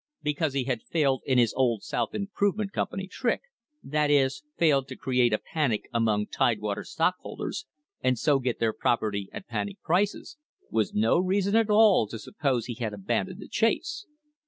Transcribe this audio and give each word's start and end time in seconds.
Because 0.23 0.55
he 0.55 0.63
had 0.63 0.81
failed 0.81 1.21
in 1.27 1.37
his 1.37 1.53
old 1.53 1.83
South 1.83 2.15
Improvement 2.15 2.73
Company 2.73 3.05
trick, 3.05 3.41
that 3.83 4.09
is, 4.09 4.41
failed 4.57 4.87
to 4.87 4.95
create 4.95 5.31
a 5.31 5.37
panic 5.37 5.83
among 5.93 6.25
Tide 6.25 6.59
water 6.59 6.83
stockholders, 6.83 7.67
and 8.01 8.17
so 8.17 8.39
get 8.39 8.57
their 8.59 8.73
property 8.73 9.29
at 9.31 9.45
panic 9.45 9.79
prices, 9.83 10.37
was 10.71 10.91
no 10.95 11.19
reason 11.19 11.55
at 11.55 11.69
all 11.69 12.07
to 12.07 12.17
suppose 12.17 12.65
he 12.65 12.73
had 12.73 12.95
abandoned 12.95 13.39
the 13.41 13.47
chase. 13.47 14.07